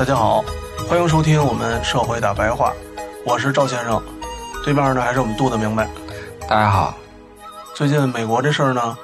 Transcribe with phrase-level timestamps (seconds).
[0.00, 0.42] 大家好，
[0.88, 2.72] 欢迎收听我们《社会大白话》，
[3.26, 4.02] 我是赵先生，
[4.64, 5.86] 对面呢还是我们杜的明白。
[6.48, 6.94] 大家好，
[7.74, 8.96] 最近美国这事儿呢，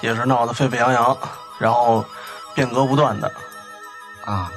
[0.00, 1.18] 也是闹得沸沸扬扬，
[1.58, 2.04] 然后
[2.54, 3.28] 变革不断的。
[4.24, 4.48] 啊，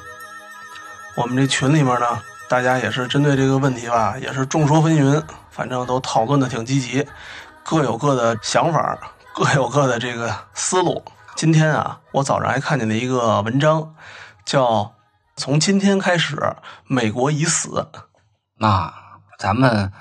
[1.16, 2.06] 我们这群里面呢，
[2.48, 7.04] 大家也是针对这个问题吧，也是众说纷纭，反正都讨论的挺积极，
[7.64, 8.96] 各有各的想法，
[9.34, 11.04] 各有各的这个思路。
[11.36, 13.96] 今天啊，我早上还看见了一个文章，
[14.46, 14.64] 叫
[15.40, 16.36] 《从今天开始，
[16.88, 17.70] 美国已死》。
[18.58, 18.92] 那
[19.38, 19.92] 咱们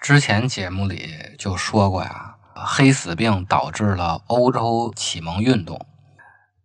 [0.00, 5.86] 之前节目里就说过呀，黑死病导致了欧洲启蒙运动，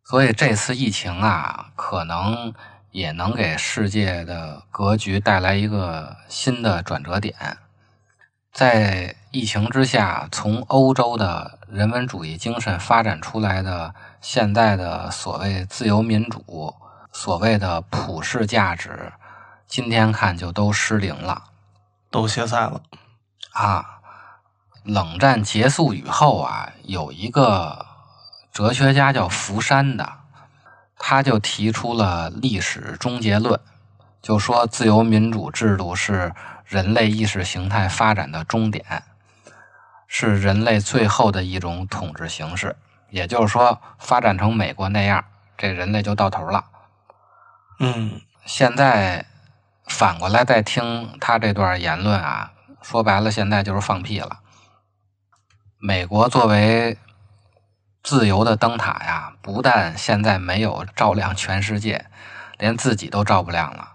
[0.06, 2.54] 所以这次疫情啊，可能
[2.92, 7.36] 也能给世界的格局带来一个新的转折点。
[8.54, 16.74] 在疫情之下，从欧洲的人文主义精神发展出来的现在的所谓自由民主、
[17.12, 19.14] 所谓的普世价值，
[19.68, 21.44] 今天看就都失灵了
[22.10, 22.82] 都歇菜了。
[23.52, 24.00] 啊！
[24.84, 27.86] 冷战结束以后啊，有一个
[28.52, 30.10] 哲学家叫福山的，
[30.98, 33.60] 他就提出了历史终结论，
[34.22, 36.34] 就说自由民主制度是
[36.66, 39.04] 人类意识形态发展的终点，
[40.08, 42.76] 是人类最后的一种统治形式。
[43.10, 45.26] 也就是说，发展成美国那样，
[45.58, 46.64] 这人类就到头了。
[47.80, 49.26] 嗯，现在
[49.88, 52.52] 反过来再听他这段言论啊，
[52.82, 54.40] 说白了，现在就是放屁了。
[55.78, 56.98] 美国作为
[58.04, 62.08] 自由的灯塔呀，不但现在没有照亮全世界，
[62.58, 63.94] 连自己都照不亮了。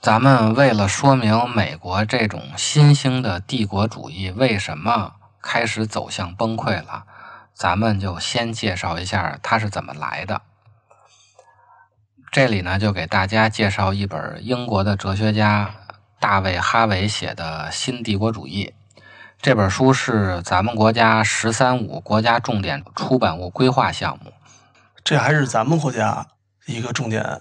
[0.00, 7.04] 咱们为了说明美国这种新兴的帝国主义为什么开始走向崩溃了，
[7.54, 10.42] 咱们就先介绍一下它是怎么来的。
[12.30, 15.74] 这里呢，就给大家介绍一本英国的哲学家
[16.20, 18.74] 大卫·哈维写的《新帝国主义》。
[19.40, 24.32] 这本书是咱们国家“十三五”国家重点出版物规划项目。
[25.02, 26.26] 这还是咱们国家
[26.66, 27.40] 一个重点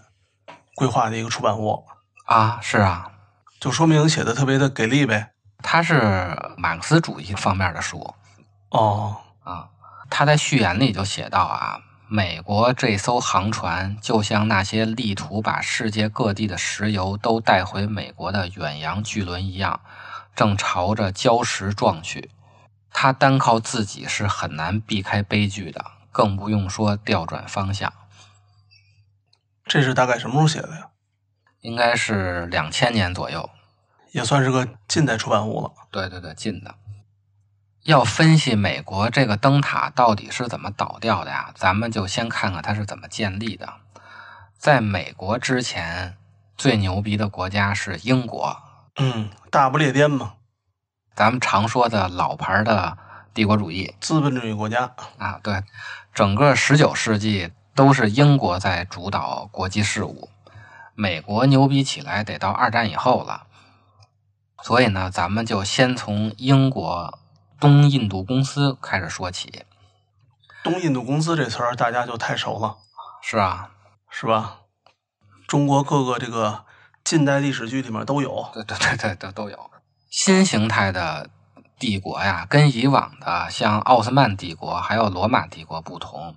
[0.74, 1.84] 规划的一个出版物，
[2.26, 3.12] 啊，是啊，
[3.60, 5.32] 就说明写的特别的给力呗。
[5.62, 8.14] 它是马克思主义方面的书
[8.70, 9.68] 哦，啊。
[10.10, 19.82] 他在序言里就写到啊，美国这艘航船就像那些力图把世界各地的石油都带回美国的远洋巨轮一样，
[20.34, 22.32] 正朝着礁石撞去。
[22.90, 27.92] 他单靠自己是很难避开悲剧的，更不用说调转方向。
[29.66, 30.88] 这是大概什么时候写的呀？
[31.60, 33.50] 应该是两千年左右。
[34.14, 35.72] 也算是个近代出版物了。
[35.92, 36.74] 对对对，近的。
[37.88, 41.52] 要分析美国这个灯塔到底是怎么倒掉的呀？
[41.56, 43.76] 咱们就先看看它是怎么建立的。
[44.58, 46.18] 在美国之前，
[46.58, 48.62] 最牛逼的国家是英国，
[48.98, 50.34] 嗯，大不列颠嘛，
[51.16, 52.98] 咱们常说的老牌的
[53.34, 54.92] 帝国主义资本主义国家。
[55.18, 55.40] 啊。
[55.42, 55.64] 对，
[56.14, 60.30] 整个十九世纪都是英国在主导国际事务，
[60.94, 63.44] 美国牛逼起来得到二战以后了。
[64.62, 67.18] 所以呢，咱们就先从英国
[67.60, 69.66] 东印度公司开始说起。
[70.64, 72.78] 东印度公司这词儿大家就太熟了，
[73.22, 73.72] 是啊，
[74.10, 74.58] 是吧？
[75.48, 76.66] 中国各个这个
[77.04, 78.50] 近代历史剧里面都有。
[78.54, 79.72] 对对对对都都有。
[80.10, 81.30] 新形态的
[81.80, 86.36] 帝国呀，跟以往的像奥斯曼帝国还有罗马帝国不同，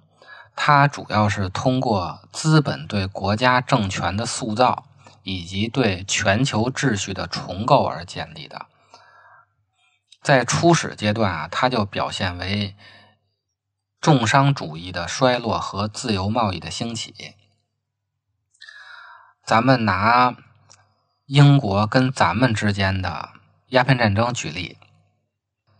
[0.56, 4.84] 它主要是通过资本对国家政权的塑造，
[5.22, 8.66] 以及对全球秩序的重构而建立的。
[10.20, 12.76] 在初始阶段啊，它就表现为
[14.00, 17.34] 重商主义的衰落和自由贸易的兴起。
[19.44, 20.36] 咱们拿
[21.26, 23.30] 英国跟咱们之间的
[23.68, 24.76] 鸦片战争举例，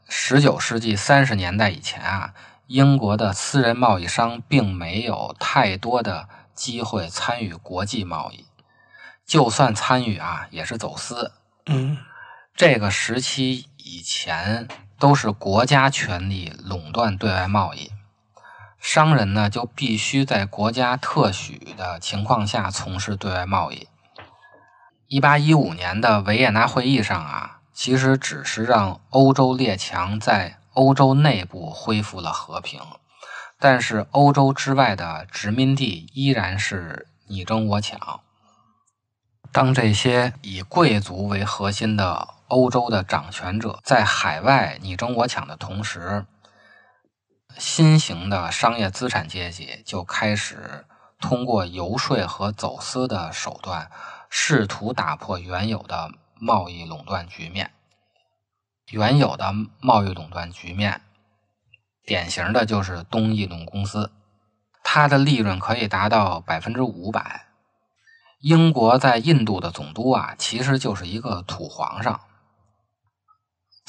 [0.08, 2.34] 十九世纪三十年代以前啊，
[2.66, 8.46] 英国的私人贸易商并没有太多的机会参与国际贸易，
[9.25, 11.32] 就算参与啊，也是走私。
[11.66, 11.98] 嗯
[12.56, 14.69] 这个时期以前
[14.99, 17.91] 都是国家权力垄断对外贸易，
[18.79, 23.88] 商人呢就必须在国家特许的情况下从事对外贸易。
[25.06, 32.81] 一八一五年的维也纳会议上啊，其实只是让欧洲列强在欧洲内部恢复了和平，
[33.59, 38.21] 但是欧洲之外的殖民地依然是你争我抢。
[39.53, 46.26] 当这些以贵族为核心的欧洲的掌权者在海外你争我抢的同时，
[47.56, 50.85] 新型的商业资产阶级就开始
[51.20, 53.91] 通过游说和走私的手段，
[54.29, 57.70] 试图打破原有的贸易垄断局面。
[58.91, 61.00] 原有的贸易垄断局面，
[62.05, 64.11] 典型的就是东印度公司，
[64.82, 67.46] 它的利润可以达到百分之五百。
[68.41, 72.20] 英国在印度的总督啊，其实就是一个土皇上。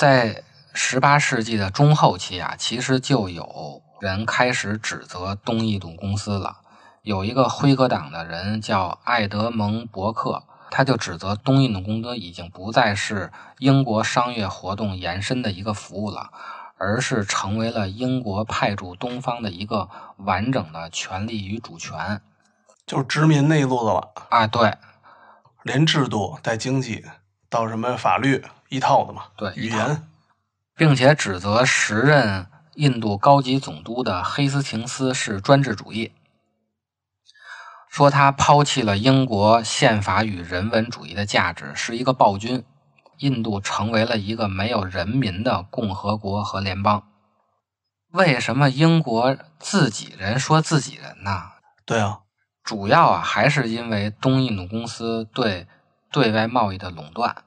[0.01, 0.41] 在
[0.73, 6.57] 十八世纪的中后期啊，其实就有人开始指责东印度公司了。
[7.03, 16.31] 有一个辉格党的人叫艾德蒙·伯克，他就指责东印度公司已经不再是英国商业活动延伸的一个服务了，
[16.79, 19.87] 而是成为了英国派驻东方的一个
[20.17, 22.19] 完整的权利与主权。
[22.87, 24.73] 就是殖民那一路子了，啊，对，
[25.61, 27.05] 连制度带经济
[27.47, 30.07] 到什么法律一套的嘛，对一套语言，
[30.77, 36.13] 并且指责时任印度高级总督的黑斯廷斯是专制主义，
[37.89, 42.63] 说他抛弃了英国宪法与人文主义的价值，是一个暴君。
[43.17, 47.03] 印度成为了一个没有人民的共和国和联邦。
[48.13, 51.51] 为什么英国自己人说自己人呢？
[51.85, 52.21] 对啊，
[52.63, 55.67] 主要啊还是因为东印度公司对
[56.11, 57.43] 对外贸易的垄断。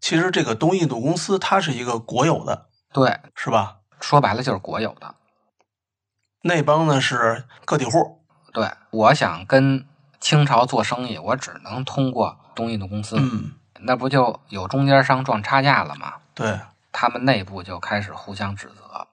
[0.00, 3.78] 其实这个东印度公司它是一个国有的，对，是吧？
[4.00, 5.14] 说白了就是国有的。
[6.42, 8.22] 那帮呢是个体户，
[8.52, 9.86] 对，我想跟
[10.20, 16.14] 清朝做生意，我只能通过东印度公司，嗯，那不就有中间商赚差价了吗？
[16.34, 16.60] 对，
[16.92, 19.08] 他们内部就开始互相指责。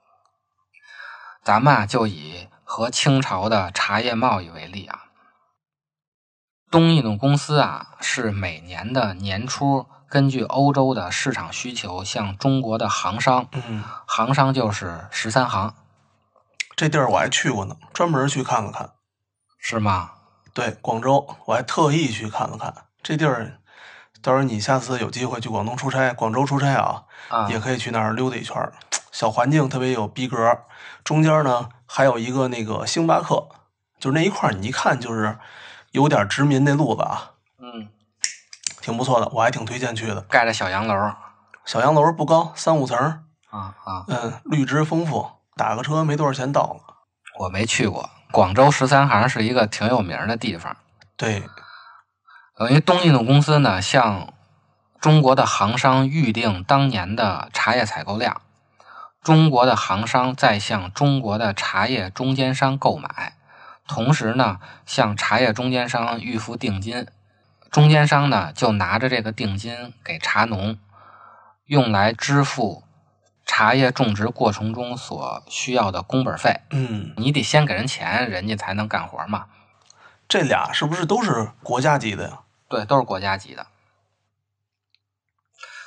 [1.44, 5.06] 咱们啊，就以和清朝的茶叶贸易为例啊，
[6.70, 15.76] 东印度公司啊是每年的年初根据欧洲的市场需求向中国的行商，嗯，行商就是十三行，
[16.74, 18.92] 这地儿我还去过呢，专门去看了看。
[19.60, 20.12] 是吗？
[20.54, 23.60] 对，广州我还特意去看了看这地儿。
[24.22, 28.72] 到时候你下次有机会去广东出差，广州出差啊，啊，也可以去那儿溜达一圈儿。
[29.12, 30.38] 小环境特别有逼格，
[31.04, 33.50] 中间呢还有一个那个星巴克，
[34.00, 35.38] 就是那一块儿你一看就是
[35.92, 37.35] 有点殖民那路子啊，嗯，
[38.86, 40.22] 挺不错的，我还挺推荐去的。
[40.22, 41.18] 盖着小洋楼啊
[41.66, 43.74] 小洋楼不高，三五层儿，啊，
[44.08, 46.82] 嗯，绿植丰富，打个车没多少钱到了。
[47.40, 48.12] 我没去过。
[48.32, 50.78] 广州十三行是一个挺有名的地方，
[51.18, 51.42] 对，
[52.56, 54.32] 等于东印度公司呢向
[55.02, 58.40] 中国的行商预定当年的茶叶采购量，
[59.24, 63.34] 中国的行商再向中国的茶叶中间商购买，
[63.88, 67.08] 同时呢向茶叶中间商预付定金，
[67.76, 70.80] 中间商呢就拿着这个定金给茶农，
[71.66, 72.84] 用来支付
[73.46, 76.62] 茶叶种植过程中所需要的工本费。
[76.70, 79.48] 嗯，你得先给人钱，人家才能干活嘛。
[80.30, 82.40] 这俩是不是都是国家级的呀？
[82.70, 83.68] 对，都是国家级的。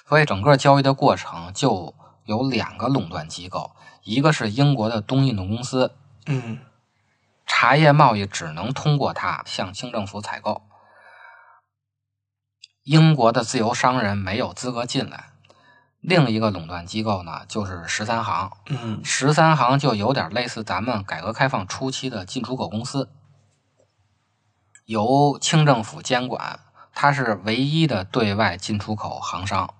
[0.07, 1.95] 所以整个交易的过程就
[2.27, 3.71] 有两个垄断机构，
[4.03, 6.59] 一个是英国的东印度公司，嗯，
[7.47, 10.68] 茶叶贸易只能通过它向清政府采购，
[12.89, 15.33] 英国的自由商人没有资格进来。
[16.01, 23.11] 另一个垄断机构呢，就是十三行，嗯，十三行就有点类似咱们改革开放初期的进出口公司，
[24.87, 26.61] 由清政府监管，
[26.95, 29.75] 它是唯一的对外进出口行商。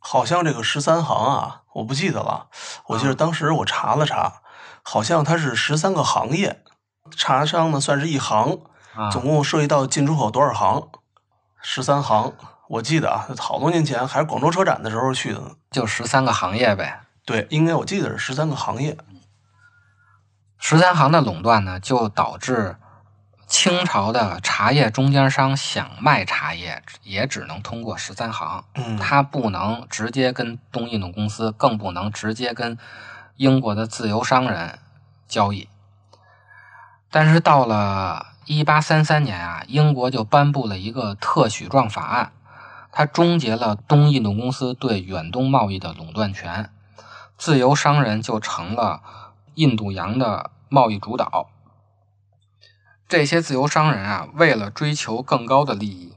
[0.00, 2.48] 好像这个十三行啊，我不记得了。
[2.86, 4.42] 我记得当时我查了查，
[4.82, 6.64] 好像它是十三个行业，
[7.16, 8.58] 茶商呢算是一行，
[8.96, 10.88] 啊，总共涉及到进出口多少行？
[11.62, 12.32] 十三行，
[12.68, 15.50] 我记得啊，好多年前还是广州车展的时候去的呢。
[15.70, 17.00] 就十三个行业呗。
[17.24, 18.96] 对，应该我记得是十三个行业。
[20.58, 22.76] 十三行的垄断呢，就导致
[23.46, 28.64] 清朝的茶叶中间商想卖茶叶，也只能通过十三行。
[28.74, 32.78] 嗯，他不能直接跟东印度公司，更不能直接跟
[33.36, 34.78] 英国的自由商人
[35.28, 35.68] 交易。
[37.10, 42.32] 但是到了一八三三年啊，英国就颁布了一个特许状法案，
[42.90, 46.72] 它终结了东印度公司对远东贸易的垄断权，
[47.36, 49.02] 自由商人就成了
[49.54, 51.48] 印度洋的贸易主导。
[53.06, 56.16] 这些自由商人啊，为了追求更高的利益，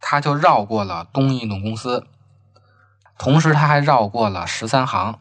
[0.00, 2.06] 他就绕过了东印度公司，
[3.18, 5.18] 同时他还绕过了十三行，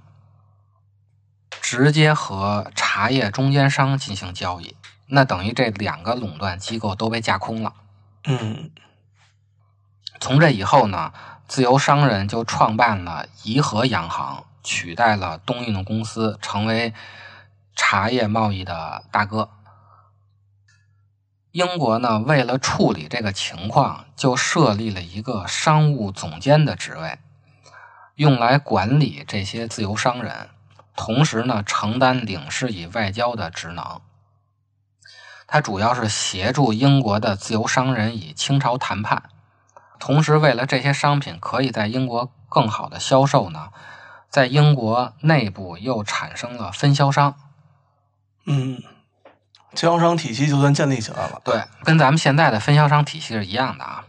[1.61, 4.75] 直接和茶叶中间商进行交易。
[5.13, 7.73] 那等于这两个垄断机构都被架空了。
[8.23, 8.71] 嗯
[10.21, 11.11] 从这以后呢，
[11.47, 16.93] 自由商人就创办了颐和洋行，取代了东印度公司，成为
[17.75, 19.49] 茶叶贸易的大哥。
[21.51, 27.17] 英国呢，为了处理这个情况，就设立了一个商务总监的职位，
[28.15, 30.49] 用来管理这些自由商人，
[30.95, 33.99] 同时呢，承担领事以外交的职能。
[35.51, 39.23] 他主要是协助英国的自由商人与清朝谈判，
[39.99, 43.67] 同时为了这些商品可以在英国更好的销售呢，
[44.29, 47.35] 在英国内部又产生了分销商。
[48.45, 48.81] 嗯，
[49.73, 51.41] 经销商体系就算建立起来了。
[51.43, 54.05] 对，跟咱们现在的分销商体系是一样的啊。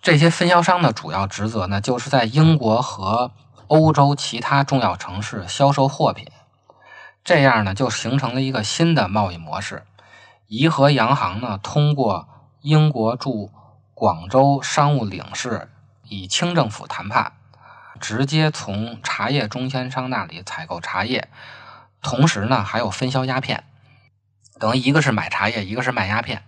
[0.00, 3.32] 这些分销商的主要职责呢，就是在英国和
[3.66, 6.28] 欧洲其他重要城市销售货品，
[7.24, 9.82] 这样呢，就形成了一个新的贸易模式。
[10.46, 12.28] 颐和洋行呢，通过
[12.60, 13.50] 英国驻
[13.94, 15.70] 广州商务领事
[16.08, 17.32] 与清政府谈判，
[18.00, 21.28] 直接从茶叶中间商那里采购茶叶，
[22.02, 23.64] 同时呢，还有分销鸦片。
[24.58, 26.44] 等于一个是买茶叶，一个是卖鸦片。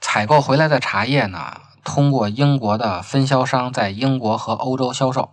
[0.00, 5.30] 采购回来的茶叶呢，通过英国的分销商在英国和欧洲销售。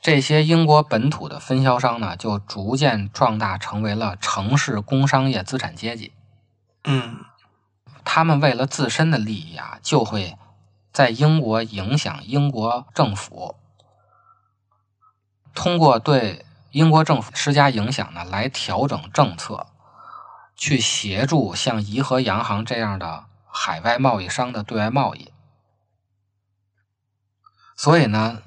[0.00, 6.12] 这些英国本土的分销商呢，就逐渐壮大，成为了城市工商业资产阶级。
[6.84, 7.24] 嗯
[8.02, 10.38] 他们为了自身的利益啊，就会
[10.90, 13.56] 在英国影响英国政府，
[15.54, 19.66] 通过对英国政府施加影响呢，来调整政策，
[20.56, 25.30] 去协助像颐和洋行这样的海外贸易商的对外贸易。
[27.76, 28.42] 所以呢，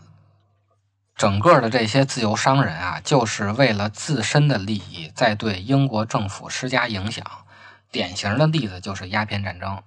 [1.24, 7.26] 整个的这些自由商人啊，就是为了自身的利益，在对英国政府施加影响。
[7.90, 9.80] 典型的例子就是鸦片战争，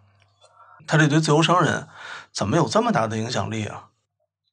[0.87, 1.87] 他这堆自由商人
[2.33, 3.85] 怎么有这么大的影响力啊？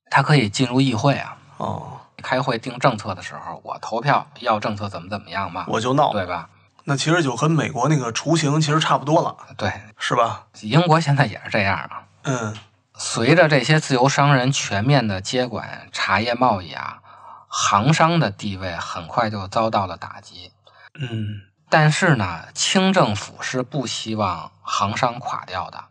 [0.10, 6.12] 他可以进入议会啊，哦，开会定政策的时候，我投票要政策怎么怎么样嘛，我就闹。
[6.12, 6.50] 对吧？
[6.84, 10.48] 那其实就和美国那个雏形其实差不多了，对，是吧？
[10.60, 12.04] 英国现在也是这样啊。
[12.24, 12.54] 嗯
[12.96, 17.02] 随着这些自由商人全面的接管茶叶贸易啊，
[17.48, 20.52] 行商的地位很快就遭到了打击。
[20.96, 25.86] 嗯但是呢，清政府是不希望行商垮掉的。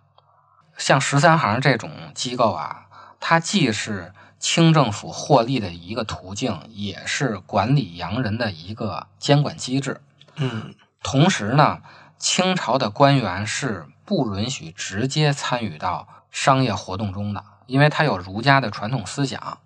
[0.77, 2.87] 像十三行这种机构啊，
[3.19, 10.01] 它既是清政府获利的一个途径，也是管理洋人的一个监管机制。
[10.37, 11.83] 嗯同时呢，
[12.17, 19.59] 清朝的官员是不允许直接参与到商业活动中的，因为他有儒家的传统思想。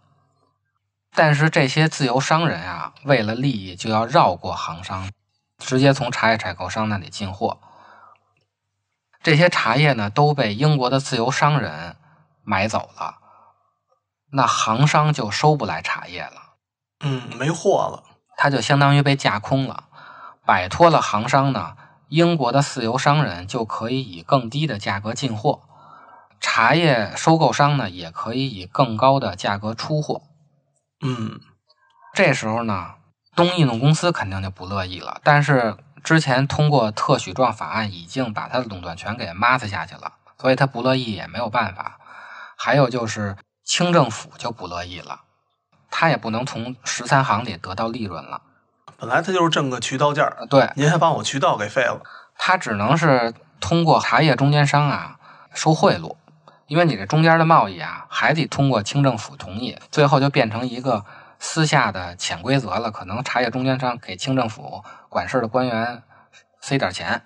[1.14, 5.11] 但是这些自由商人啊，为了利益就要绕过行商，
[5.56, 7.58] 直接从茶叶采购商那里进货。
[9.23, 11.96] 这些茶叶呢，都被英国的自由商人
[12.42, 13.16] 买走了，
[14.32, 16.54] 那行商就收不来茶叶了。
[17.00, 18.04] 嗯，没货了。
[18.37, 19.85] 它就相当于被架空了。
[20.44, 21.76] 摆脱了行商呢，
[22.08, 25.62] 英国的自由商人就可以以更低的价格进货，
[26.40, 30.23] 茶叶收购商呢也可以以更高的价格出货。
[31.00, 31.40] 嗯
[32.14, 32.95] 这时候呢，
[33.35, 41.99] 东印度公司肯定就不乐意了，但是之前通过特许状法案已经把它的垄断权给抹死下去了，所以他不乐意也没有办法。
[42.57, 45.21] 还有就是清政府就不乐意了，
[45.90, 48.40] 他也不能从十三行里得到利润了。
[48.97, 52.00] 本来他就是挣个渠道价儿，对，您还把我渠道给废了。
[52.38, 55.19] 他只能是通过茶叶中间商啊
[55.52, 56.16] 收贿赂，
[56.66, 61.04] 因为你这中间的贸易啊还得通过清政府同意，最后就变成一个
[61.38, 62.90] 私下的潜规则了。
[62.90, 66.02] 可能茶叶中间商给清政府管事的官员
[66.61, 67.23] 塞点钱，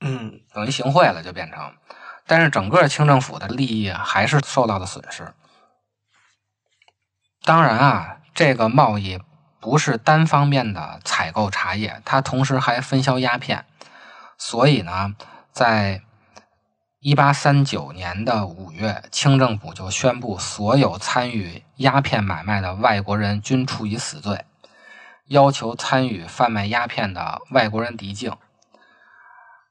[0.00, 1.74] 嗯等于行贿了，就变成。
[2.26, 5.34] 但是整个清政府的利益还是受到了损失。
[7.42, 9.20] 当然啊，这个贸易
[9.60, 13.66] 不是单方面的采购茶叶，它同时还分销鸦片。
[14.38, 15.14] 所以呢，
[15.52, 16.00] 在
[17.06, 24.46] 一八三九年的五月，清政府就宣布所有参与鸦片买卖的外国人均处以死罪，
[25.26, 28.34] 要求参与贩卖鸦片的外国人离境。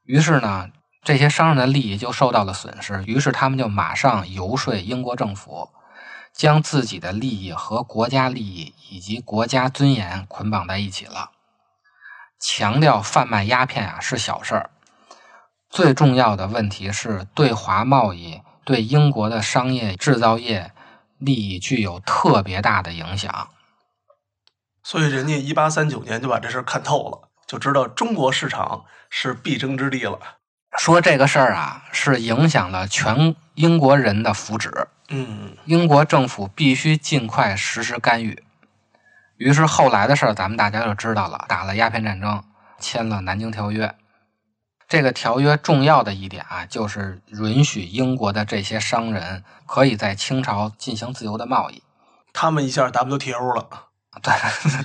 [0.04, 0.70] 于是呢，
[1.02, 5.70] 这些商人的利益就受到了损失，于是他们就马上游说英国政府，
[6.32, 11.32] 将自己的利益和国家利益以及国家尊严捆绑在一起了，
[12.38, 14.70] 强调贩卖鸦片啊是小事儿。
[15.74, 20.70] 最重要的问题是对华贸易、对英国的商业制造业
[21.18, 23.48] 利益具有特别大的影响。
[24.84, 30.20] 所以人家一八三九年就把这事儿看透了，就知道中国市场是必争之地了。
[30.78, 38.44] 说这个事儿啊，是影响了全英国人的福祉，嗯，英国政府必须尽快实施干预。
[39.38, 42.44] 于是后来的事儿，咱们大家就知道了，打了鸦片战争，
[42.78, 43.86] 签了《南京条约》。
[44.94, 51.82] 这个条约重要的一点啊，就是允许英国的这些商人可以在清朝进行自由的贸易。
[52.32, 53.68] 他们一下 WTO 了，
[54.22, 54.32] 对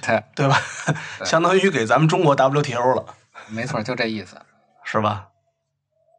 [0.01, 0.60] 对，对吧？
[0.88, 0.96] 对
[1.28, 3.06] 相当于给咱们中国 WTO 了，
[3.50, 4.42] 没错，就这意思。
[4.84, 5.28] 是吧？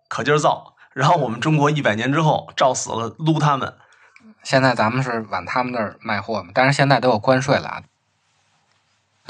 [0.07, 3.75] 可劲儿造，然后我们中国一百年之后照死了撸他们，
[4.45, 7.83] 现在咱们是往他们那儿卖货嘛，但是现在都有关税了啊。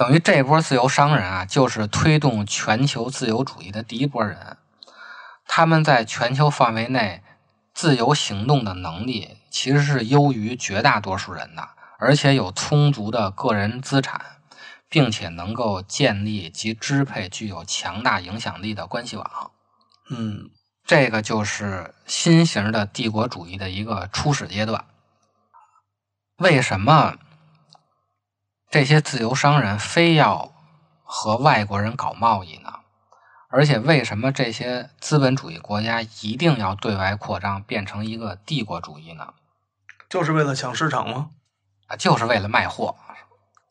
[0.01, 4.57] 等于这波自由商人啊，就是推动全球自由主义的第一波人。
[5.47, 7.23] 他们在全球范围内
[7.75, 14.25] 自由行动的能力，其实是优于绝大多数人的，而且有充足的个人资产，
[14.89, 19.51] 并且能够建立及支配具有强大影响力的关系网。
[20.09, 20.49] 嗯，
[20.87, 24.83] 这个就是新型的帝国主义的一个初始阶段。
[26.39, 27.17] 为什么
[28.71, 30.53] 这些自由商人非要
[31.03, 32.73] 和外国人搞贸易呢？
[33.49, 39.35] 而且为什么这些资本主义国家一定要对外扩张，变成一个帝国主义呢？
[40.09, 41.31] 就是为了抢市场吗？
[41.89, 42.95] 啊，就是为了卖货。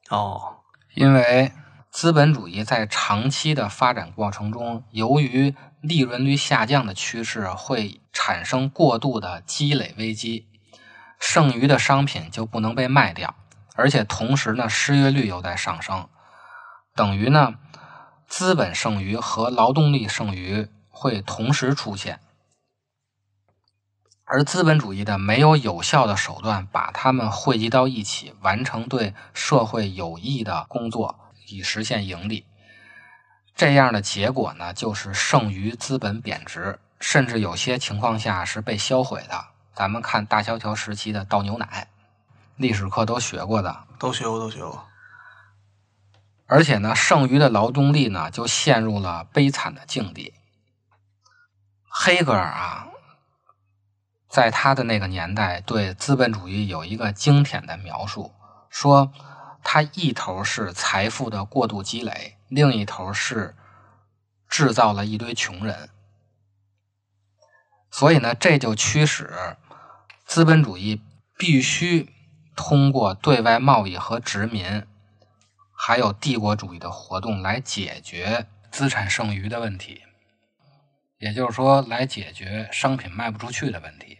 [0.09, 0.57] 哦，
[0.95, 1.53] 因为
[1.89, 10.49] 资本主义在长期的发展过程中，由于利润率下降的趋势，会产生过度的积累危机，
[11.17, 13.33] 剩余的商品就不能被卖掉，
[13.79, 16.09] 而且同时呢，失业率又在上升，
[16.95, 17.53] 等于呢，
[18.27, 22.19] 资本剩余和劳动力剩余会同时出现。
[24.25, 32.45] 而资本主义的没有有效的手段把它们汇集到一起，完成对社会有益的工作，以实现盈利。
[33.55, 39.45] 这样的结果呢，就是剩余资本贬值，甚至有些情况下是被销毁的。
[39.73, 41.87] 咱们看大萧条时期的倒牛奶，
[42.59, 43.87] 历史课都学过的。
[43.97, 44.85] 都学过，都学过。
[46.45, 50.33] 而且呢，剩余的劳动力呢，就陷入了悲惨的境地。
[51.87, 52.87] 黑格尔啊，
[54.27, 58.33] 在他的那个年代，对资本主义有一个经典的描述，
[58.69, 59.13] 说
[59.63, 63.55] 他一头是财富的过度积累，另一头是
[64.49, 65.89] 制造了一堆穷人。
[67.89, 69.57] 所以呢，这就驱使
[70.25, 71.01] 资本主义
[71.37, 72.13] 必须
[72.61, 74.85] 通过对外贸易和殖民，
[75.71, 80.01] 还有帝国主义的活动来解决资产剩余的问题，
[81.19, 84.17] 也就是说，来解决商品卖不出去的问题。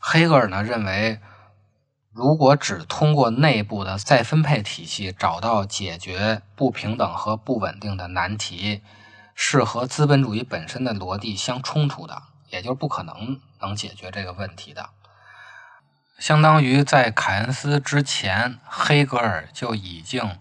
[0.00, 1.20] 黑格尔呢认为，
[2.10, 8.82] 如果只通过内部的再分配体系找到解决不平等和不稳定的难题，
[9.36, 12.20] 是和资本主义本身的逻辑相冲突的，
[12.50, 14.90] 也就是不可能能解决这个问题的。
[16.18, 20.38] 相当于在凯恩斯之前，黑格尔就已经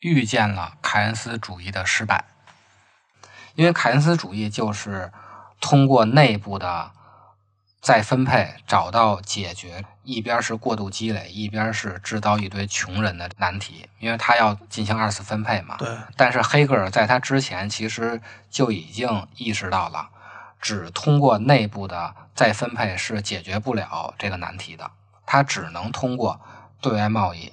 [0.00, 2.24] 预见了凯恩斯主义的失败，
[3.54, 5.10] 因为凯恩斯主义就是
[5.60, 6.90] 通过内部的
[7.80, 15.76] 再分配找到解决，一边是过度积累，一边是制造一堆穷人的难题，因为他要进行二次分配嘛。
[15.78, 20.10] 对，但是黑格尔在他之前其实就已经意识到了，
[20.62, 24.92] 只通过内部的再分配是解决不了这个难题的，
[25.26, 26.40] 它只能通过
[26.80, 27.52] 对外贸易，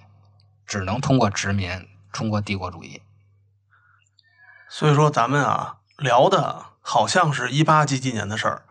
[0.67, 3.01] 只能通过殖民，通过帝国主义。
[4.69, 8.61] 所以说咱们啊聊的好像是一八几几年的事儿，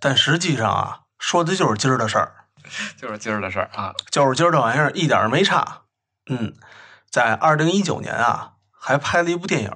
[0.00, 2.46] 但实际上啊说的就是今儿的事儿，
[2.98, 3.94] 就是今儿的事儿啊。
[4.10, 5.82] 就是今儿这玩意儿一点儿没差。
[6.26, 6.54] 嗯，
[7.08, 9.70] 在二零一九年啊还拍了一部电影，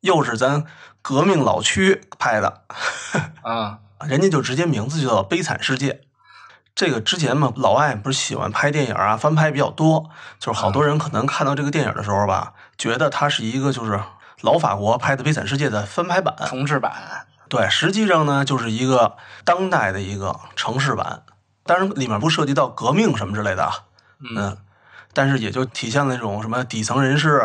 [0.00, 0.66] 又是咱
[1.02, 2.62] 革命老区拍的，
[3.42, 5.92] 啊，人家就直接名字就叫《悲惨世界》。
[6.74, 10.08] 这个之前嘛，老外不是喜欢拍电影啊，翻拍比较多，
[10.38, 14.00] 就是好多人可能看到这个电影的时候吧，觉得它是一个就是
[14.40, 17.26] 老法国拍的《悲惨世界》的翻拍版，重制版。
[17.48, 21.24] 对，实际上呢，就是一个当代的一个城市版，
[21.64, 23.72] 当然里面不涉及到革命什么之类的啊，
[24.36, 24.56] 嗯，
[25.12, 27.40] 但是也就体现了那种什么底层人士，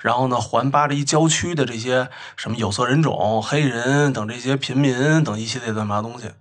[0.00, 6.32] 然后呢，环巴黎郊区的这些什么有色人种、黑人等这些贫民等一系列的嘛东西。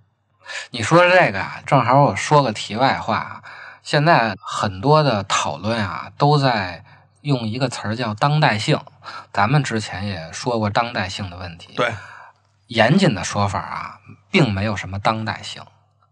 [0.71, 3.43] 你说这个啊，正好我说个题外话啊，
[3.83, 6.85] 现在很多的讨论啊，都在
[7.21, 8.79] 用一个词儿叫当代性。
[9.33, 11.73] 咱们之前也说过当代性的问题。
[11.75, 11.93] 对，
[12.67, 13.99] 严谨的说法啊，
[14.31, 15.61] 并没有什么当代性。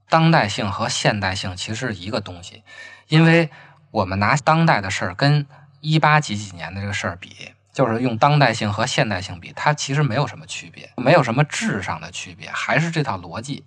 [0.09, 2.63] 当代性和现代性其实是一个东西，
[3.07, 3.49] 因为
[3.95, 5.47] 我们拿当代的事儿跟
[5.79, 13.63] 一八几几年的这个事儿比，就是用当代性和现代性比，它其实没有什么区别，没有什么质上的区别，还是这套逻辑。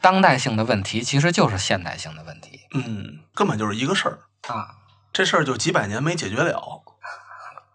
[0.00, 4.18] 当代性的问题其实就是现代性的问题嗯，根本就是一个事儿，
[4.52, 4.74] 啊
[5.12, 6.82] 这事儿就几百年没解决了，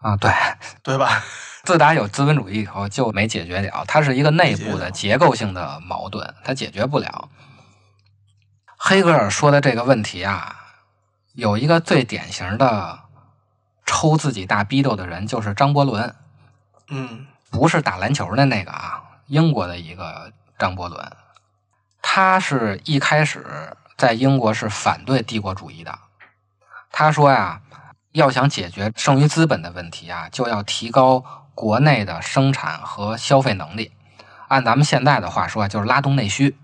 [0.00, 0.16] 啊！
[0.16, 0.30] 对，
[0.82, 1.22] 对吧？
[1.64, 7.30] 自打有资本主义以后就没解决了，它是一个内部的结构性的矛盾，它解决不了。
[8.76, 10.65] 黑格尔说的这个问题啊，
[11.36, 12.98] 有一个最典型的
[13.84, 16.16] 抽自己大逼斗的人，就是张伯伦，
[16.88, 21.12] 嗯不是打篮球的那个啊，英国的一个张伯伦。
[22.00, 25.98] 他是一开始在英国是反对帝国主义的。
[26.90, 27.60] 他说呀，
[28.12, 31.22] 要想解决剩余资本的问题啊，就要提高
[31.54, 33.92] 国内的生产和消费能力。
[34.48, 36.56] 按咱们现在的话说，就是拉动内需。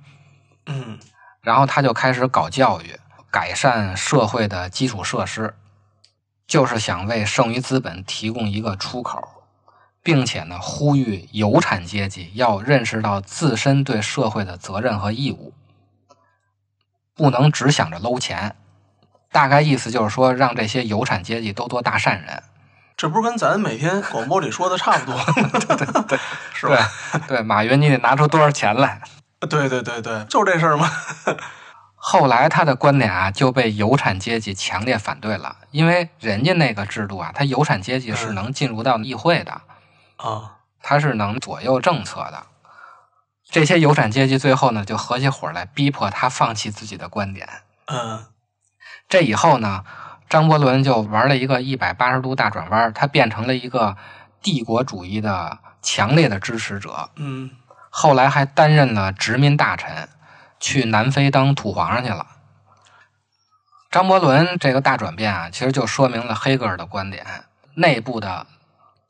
[0.65, 0.99] 嗯
[1.43, 2.99] 然后他就开始搞教育，
[3.33, 5.55] 改善社会的基础设施，
[6.47, 9.27] 就是想为剩余资本提供一个出口，
[10.03, 15.55] 并且呢，呼吁有产阶级要认识到自身对社会的责任和义务，
[17.15, 18.55] 不能只想着搂钱。
[19.31, 22.43] 大概意思就是说，让这些有产阶级都做大善人。
[22.99, 25.19] 这不是跟咱每天广播里说的差不多，
[25.59, 26.19] 对对对，
[26.53, 26.77] 是吧？
[27.27, 29.01] 对，马云，你得拿出多少钱来？
[29.49, 30.91] 对对对对，就这事儿嘛。
[32.05, 39.61] 后来他的观点啊就被有产阶级强烈反对了，因为人家那个制度啊，他有产阶级是能进入到议会的，
[40.17, 42.47] 啊，他是能左右政策的。
[43.49, 47.49] 这些有产阶级最后呢，就合起伙来逼迫他放弃自己的观点。
[47.87, 48.25] 嗯
[49.09, 49.85] 这以后呢，
[50.29, 53.97] 张伯伦就玩了一个一百八十度大转弯，他变成了一个
[54.43, 57.11] 帝国主义的强烈的支持者。
[57.15, 57.53] 嗯
[57.91, 60.09] 后来还担任了殖民大臣，
[60.63, 62.27] 去南非当土皇上去了。
[63.91, 67.45] 张伯伦这个大转变啊，其实就说明了黑格尔的观点：
[67.75, 68.47] 内部的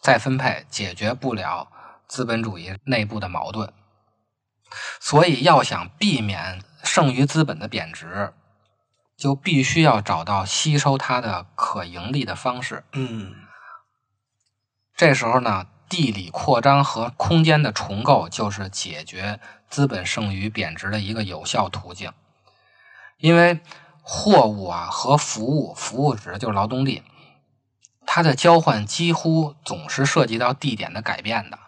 [0.00, 1.68] 再分配解决不了
[2.08, 3.72] 资本主义内部的矛盾，
[4.98, 8.32] 所以要想避免剩余资本的贬值，
[9.16, 12.82] 就必须要找到吸收它的可盈利的方式。
[12.92, 13.34] 嗯
[14.96, 22.14] 这时候呢，地理扩张和空间的重构就是解决资本剩余贬值的一个有效途径。
[23.18, 23.61] 因为
[24.00, 27.02] 货物啊和服务，服务指的就是劳动力，
[28.07, 31.59] 它的交换几乎总是涉及到地点的改变的。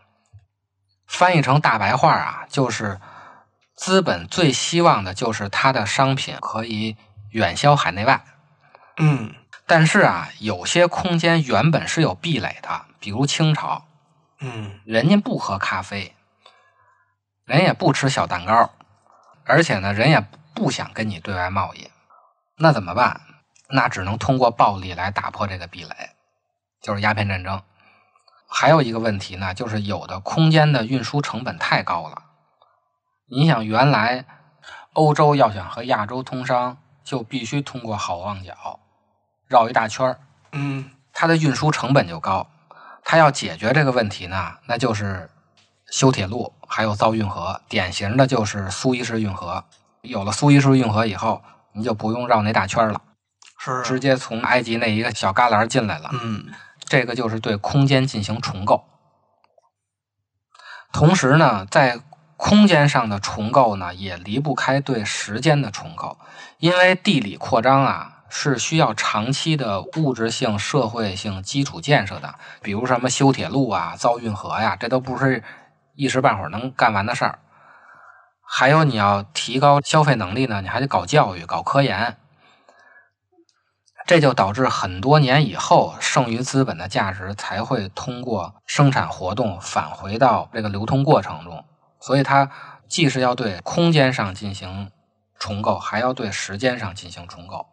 [1.06, 2.98] 翻译成大白话啊，就是
[3.76, 6.96] 资本最希望的就是它的商品可以
[7.28, 8.24] 远销海内外。
[8.96, 9.34] 嗯
[9.66, 13.84] 但是啊，有些空间原本是有壁垒的，比如清朝，
[14.46, 16.14] 嗯人家不喝咖啡，
[17.46, 18.70] 人也不吃小蛋糕，
[19.46, 20.20] 而且呢，人也
[20.52, 21.90] 不想跟你对外贸易，
[22.58, 23.22] 那怎么办？
[23.70, 26.10] 那只能通过暴力来打破这个壁垒，
[26.82, 27.62] 就是鸦片战争。
[28.46, 32.24] 还有一个问题呢，就是有的空间的运输成本太高了。
[33.30, 34.26] 你想，原来
[34.92, 38.80] 欧洲要想和亚洲通商，就必须通过好望角，
[39.48, 40.20] 绕一大圈儿。
[40.52, 42.46] 嗯它的运输成本就高。
[43.04, 45.30] 它要解决这个问题呢，那就是
[45.90, 47.60] 修铁路，还有造运河。
[47.68, 49.64] 典型的就是苏伊士运河。
[50.00, 53.00] 有了苏伊士运河以后，你就不用绕那大圈了，
[53.58, 56.10] 是直接从埃及那一个小旮旯进来了。
[56.12, 56.46] 嗯
[56.86, 58.84] 这个就是对空间进行重构。
[60.92, 62.00] 同时呢，在
[62.36, 66.18] 空间上的重构呢，也离不开对时间的重构，
[66.58, 75.42] 因为地理扩张啊是需要长期的物质性、社会性基础建设的，比如什么修铁路啊、造运河呀，这都不是
[75.94, 77.38] 一时半会儿能干完的事儿。
[78.46, 82.16] 还有，你要提高消费能力呢，你还得搞教育、搞科研。
[84.06, 91.64] 这就导致很多年以后，剩余资本的价值才会通过生产活动返回到这个流通过程中。
[92.00, 92.50] 所以，它
[92.86, 94.90] 既是要对空间上进行
[95.38, 97.66] 重构，还要对时间上进行重构。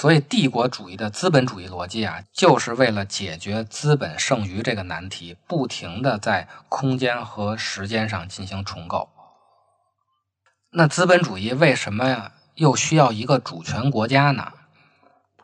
[0.00, 9.10] 所以，帝国主义的资本主义逻辑啊，就是为了解决资本剩余这个难题，不停的在空间和时间上进行重构。
[10.70, 14.50] 那资本主义为什么呀又需要一个主权国家呢？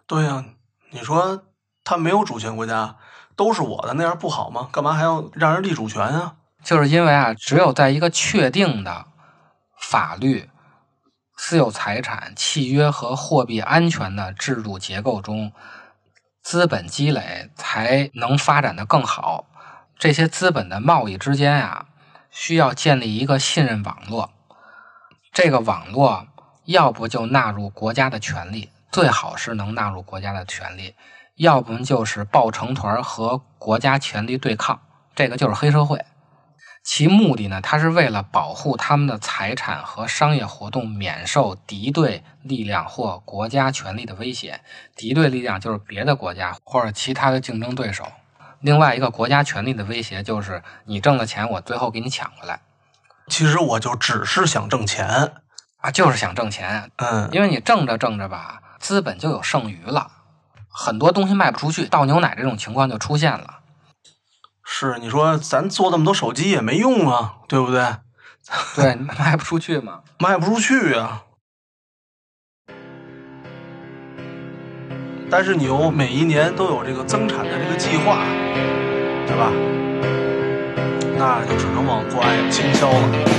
[0.07, 0.43] 对呀、
[0.91, 1.45] 你说
[1.85, 2.97] 他没有主权国家，
[3.37, 4.71] 都是我的，那样不好吗？
[4.73, 6.37] 干嘛还要让人立主权啊？
[6.65, 9.05] 就是因为啊，只有在一个确定的
[9.79, 10.49] 法律、
[11.37, 15.53] 私有财产、契约和货币安全的制度结构中，
[16.43, 19.45] 资本积累才能发展的更好。
[19.99, 21.87] 这些资本的贸易之间啊，
[22.31, 24.31] 需要建立一个信任网络。
[25.33, 26.27] 这个网络
[26.65, 30.95] 要不就纳入国家的权利，最好是能纳入国家的权利；
[31.37, 34.81] 要不就是抱成团和国家权力对抗，
[35.15, 36.03] 这个就是黑社会。
[36.89, 44.61] 其目的呢，它是为了保护他们的财产和商业活动免受敌对力量或国家权力的威胁。
[44.95, 48.07] 敌对力量就是别的国家或者其他的竞争对手。
[48.61, 52.61] 另外一个国家权力的威胁就是你挣的钱，我最后给你抢回来
[53.27, 55.33] 其实我就只是想挣钱，
[55.79, 56.93] 啊，就是想挣钱。
[56.99, 60.13] 嗯，因为你挣着挣着吧，资本就有剩余了，
[60.69, 63.59] 很多东西卖不出去，倒牛奶这种情况就出现了。
[64.69, 67.87] 是你说咱做那么多手机也没用啊，对不对？
[68.75, 70.01] 对，卖不出去嘛。
[70.19, 71.23] 卖不出去啊。
[75.31, 78.25] 但是你又每一年都有这个增产的这个计划，
[79.27, 79.53] 对吧？
[81.17, 83.36] 那就只能往国外倾销了。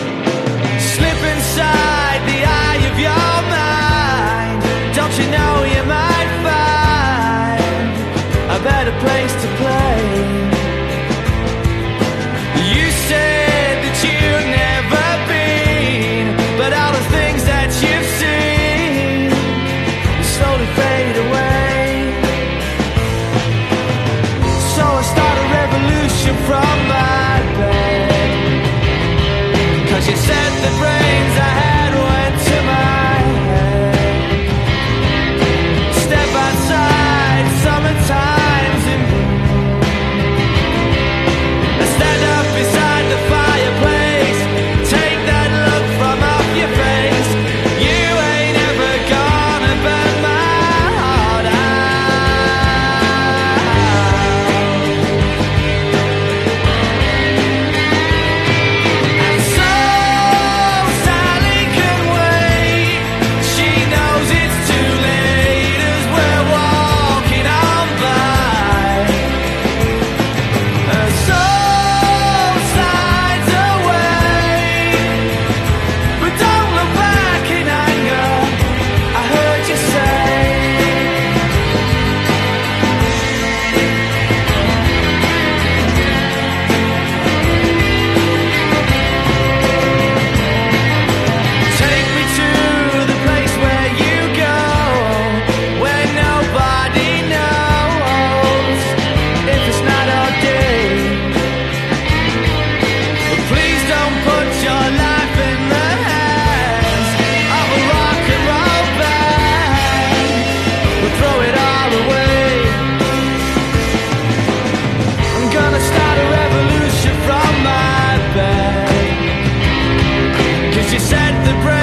[120.89, 121.76] she said the